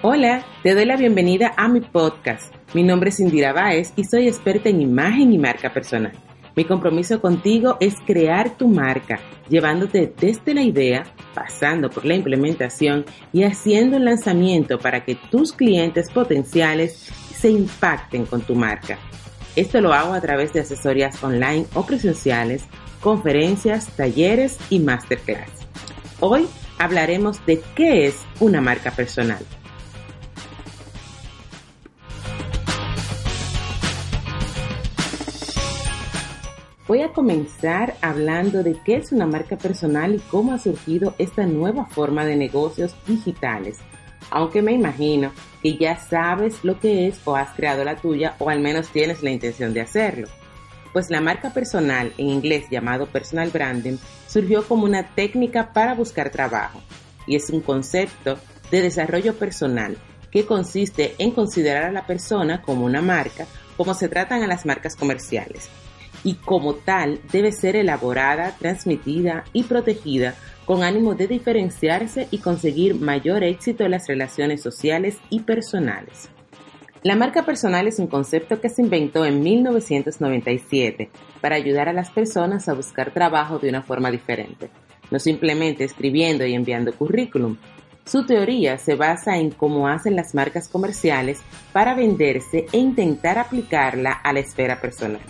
[0.00, 2.54] Hola, te doy la bienvenida a mi podcast.
[2.72, 6.12] Mi nombre es Indira Báez y soy experta en imagen y marca personal.
[6.54, 11.02] Mi compromiso contigo es crear tu marca, llevándote desde la idea,
[11.34, 16.92] pasando por la implementación y haciendo el lanzamiento para que tus clientes potenciales
[17.34, 19.00] se impacten con tu marca.
[19.56, 22.62] Esto lo hago a través de asesorías online o presenciales,
[23.00, 25.50] conferencias, talleres y masterclass.
[26.20, 26.46] Hoy
[26.78, 29.44] hablaremos de qué es una marca personal.
[36.88, 41.44] Voy a comenzar hablando de qué es una marca personal y cómo ha surgido esta
[41.44, 43.76] nueva forma de negocios digitales.
[44.30, 48.48] Aunque me imagino que ya sabes lo que es o has creado la tuya o
[48.48, 50.28] al menos tienes la intención de hacerlo.
[50.94, 56.30] Pues la marca personal, en inglés llamado personal branding, surgió como una técnica para buscar
[56.30, 56.80] trabajo
[57.26, 58.38] y es un concepto
[58.70, 59.98] de desarrollo personal
[60.30, 64.64] que consiste en considerar a la persona como una marca como se tratan a las
[64.64, 65.68] marcas comerciales
[66.24, 72.94] y como tal debe ser elaborada, transmitida y protegida con ánimo de diferenciarse y conseguir
[72.94, 76.28] mayor éxito en las relaciones sociales y personales.
[77.02, 81.10] La marca personal es un concepto que se inventó en 1997
[81.40, 84.68] para ayudar a las personas a buscar trabajo de una forma diferente,
[85.10, 87.56] no simplemente escribiendo y enviando currículum.
[88.04, 91.40] Su teoría se basa en cómo hacen las marcas comerciales
[91.72, 95.20] para venderse e intentar aplicarla a la esfera personal.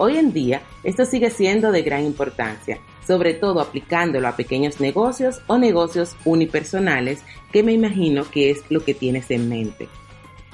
[0.00, 5.40] Hoy en día, esto sigue siendo de gran importancia, sobre todo aplicándolo a pequeños negocios
[5.48, 9.88] o negocios unipersonales, que me imagino que es lo que tienes en mente.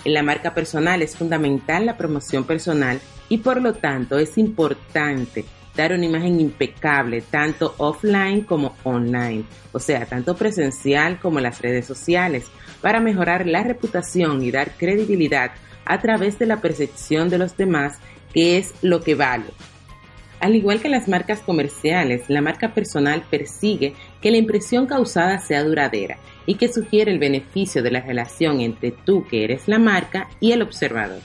[0.03, 5.45] En la marca personal es fundamental la promoción personal y por lo tanto es importante
[5.77, 11.85] dar una imagen impecable tanto offline como online, o sea, tanto presencial como las redes
[11.85, 12.47] sociales,
[12.81, 15.51] para mejorar la reputación y dar credibilidad
[15.85, 17.99] a través de la percepción de los demás
[18.35, 19.47] que es lo que vale.
[20.41, 25.65] Al igual que las marcas comerciales, la marca personal persigue que la impresión causada sea
[25.65, 30.29] duradera y que sugiere el beneficio de la relación entre tú, que eres la marca,
[30.41, 31.23] y el observador.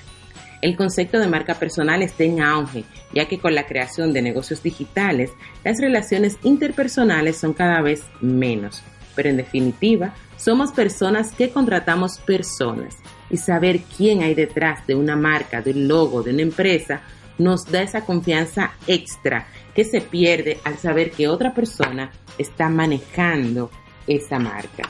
[0.61, 4.61] El concepto de marca personal está en auge, ya que con la creación de negocios
[4.61, 5.31] digitales,
[5.63, 8.83] las relaciones interpersonales son cada vez menos.
[9.15, 12.95] Pero en definitiva, somos personas que contratamos personas
[13.29, 17.01] y saber quién hay detrás de una marca, de un logo, de una empresa,
[17.37, 23.71] nos da esa confianza extra que se pierde al saber que otra persona está manejando
[24.07, 24.89] esa marca.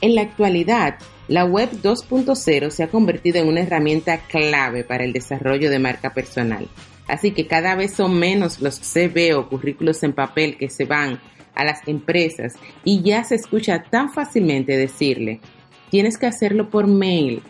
[0.00, 0.96] En la actualidad,
[1.28, 6.14] la web 2.0 se ha convertido en una herramienta clave para el desarrollo de marca
[6.14, 6.68] personal.
[7.06, 11.20] Así que cada vez son menos los CV o currículos en papel que se van
[11.54, 15.40] a las empresas y ya se escucha tan fácilmente decirle,
[15.90, 17.42] tienes que hacerlo por mail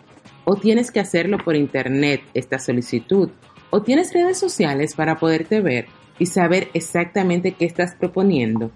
[0.45, 3.29] o tienes que hacerlo por internet esta solicitud
[3.69, 5.85] o tienes redes sociales para poderte ver
[6.19, 8.71] y saber exactamente qué estás proponiendo.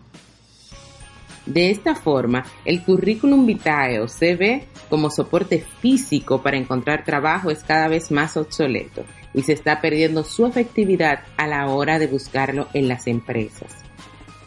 [1.45, 7.63] De esta forma, el currículum vitae o CV como soporte físico para encontrar trabajo es
[7.63, 12.67] cada vez más obsoleto y se está perdiendo su efectividad a la hora de buscarlo
[12.73, 13.84] en las empresas.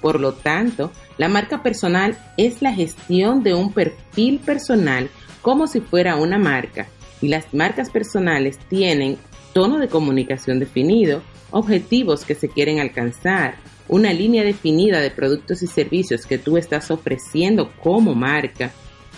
[0.00, 5.10] Por lo tanto, la marca personal es la gestión de un perfil personal
[5.42, 6.88] como si fuera una marca
[7.20, 9.18] y las marcas personales tienen
[9.52, 13.56] tono de comunicación definido, objetivos que se quieren alcanzar,
[13.88, 18.70] una línea definida de productos y servicios que tú estás ofreciendo como marca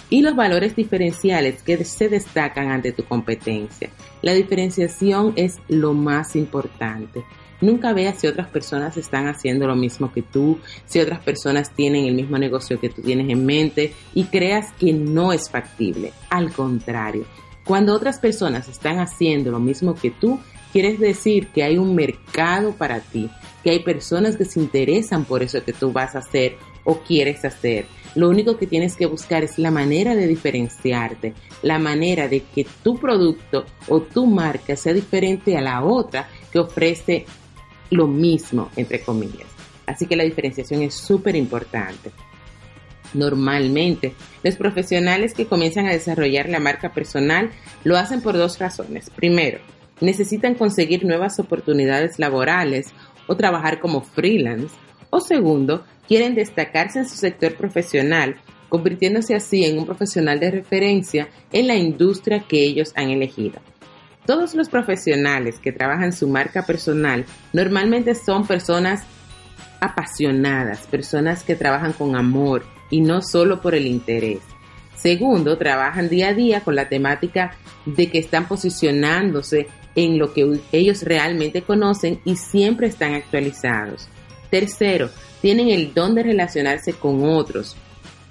[0.09, 3.91] y los valores diferenciales que se destacan ante tu competencia.
[4.23, 7.25] La diferenciación es lo más importante.
[7.61, 12.07] Nunca veas si otras personas están haciendo lo mismo que tú, si otras personas tienen
[12.07, 16.13] el mismo negocio que tú tienes en mente y creas que no es factible.
[16.31, 17.25] Al contrario,
[17.65, 20.41] cuando otras personas están haciendo lo mismo que tú,
[20.73, 23.31] quieres decir que hay un mercado para ti,
[23.63, 27.45] que hay personas que se interesan por eso que tú vas a hacer o quieres
[27.45, 27.87] hacer.
[28.15, 32.67] Lo único que tienes que buscar es la manera de diferenciarte, la manera de que
[32.83, 37.27] tu producto o tu marca sea diferente a la otra que ofrece
[37.91, 39.49] lo mismo, entre comillas.
[39.87, 42.13] Así que la diferenciación es súper importante.
[43.13, 44.15] Normalmente,
[44.45, 47.51] los profesionales que comienzan a desarrollar la marca personal
[47.83, 49.11] lo hacen por dos razones.
[49.11, 49.59] Primero,
[50.01, 52.93] necesitan conseguir nuevas oportunidades laborales
[53.27, 54.75] o trabajar como freelance.
[55.11, 58.37] O segundo, quieren destacarse en su sector profesional,
[58.69, 63.61] convirtiéndose así en un profesional de referencia en la industria que ellos han elegido.
[64.31, 69.03] Todos los profesionales que trabajan su marca personal normalmente son personas
[69.81, 74.39] apasionadas, personas que trabajan con amor y no solo por el interés.
[74.95, 79.67] Segundo, trabajan día a día con la temática de que están posicionándose
[79.97, 84.07] en lo que ellos realmente conocen y siempre están actualizados.
[84.49, 85.11] Tercero,
[85.43, 87.77] tienen el don de relacionarse con otros.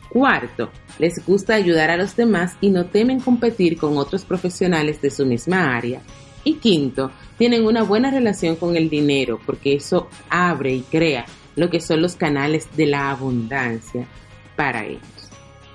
[0.10, 5.12] Cuarto, les gusta ayudar a los demás y no temen competir con otros profesionales de
[5.12, 6.02] su misma área.
[6.44, 11.26] Y quinto, tienen una buena relación con el dinero porque eso abre y crea
[11.56, 14.08] lo que son los canales de la abundancia
[14.56, 15.02] para ellos.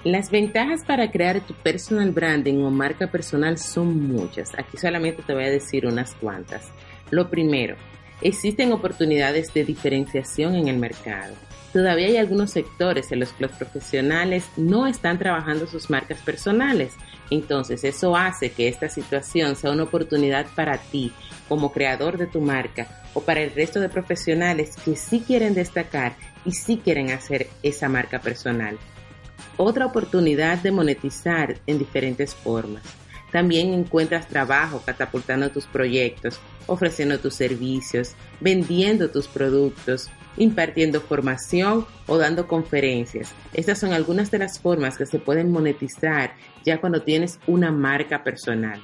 [0.02, 4.52] Las ventajas para crear tu personal branding o marca personal son muchas.
[4.58, 6.70] Aquí solamente te voy a decir unas cuantas.
[7.10, 7.76] Lo primero,
[8.20, 11.34] existen oportunidades de diferenciación en el mercado.
[11.74, 16.94] Todavía hay algunos sectores en los que los profesionales no están trabajando sus marcas personales.
[17.28, 21.12] Entonces eso hace que esta situación sea una oportunidad para ti
[21.46, 26.14] como creador de tu marca o para el resto de profesionales que sí quieren destacar
[26.46, 28.78] y sí quieren hacer esa marca personal
[29.56, 32.82] otra oportunidad de monetizar en diferentes formas.
[33.30, 42.18] También encuentras trabajo catapultando tus proyectos, ofreciendo tus servicios, vendiendo tus productos, impartiendo formación o
[42.18, 43.32] dando conferencias.
[43.52, 46.34] Estas son algunas de las formas que se pueden monetizar
[46.64, 48.80] ya cuando tienes una marca personal.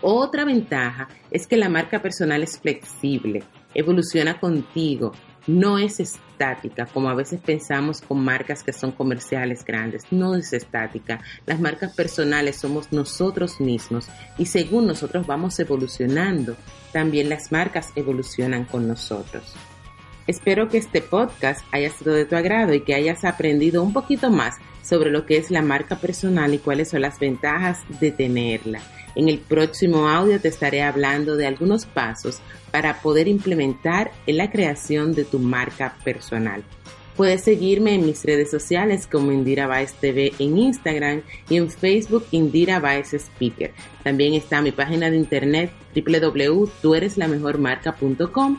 [0.00, 5.12] Otra ventaja es que la marca personal es flexible, evoluciona contigo,
[5.46, 10.52] no es estática, como a veces pensamos con marcas que son comerciales grandes, no es
[10.52, 11.20] estática.
[11.46, 16.56] Las marcas personales somos nosotros mismos y según nosotros vamos evolucionando,
[16.92, 19.54] también las marcas evolucionan con nosotros.
[20.26, 24.30] Espero que este podcast haya sido de tu agrado y que hayas aprendido un poquito
[24.30, 28.80] más sobre lo que es la marca personal y cuáles son las ventajas de tenerla.
[29.14, 32.40] En el próximo audio te estaré hablando de algunos pasos
[32.70, 36.64] para poder implementar en la creación de tu marca personal.
[37.16, 41.20] Puedes seguirme en mis redes sociales como Indira Baez TV en Instagram
[41.50, 43.74] y en Facebook Indira Baez Speaker.
[44.02, 48.58] También está mi página de internet www.tuereslamejormarca.com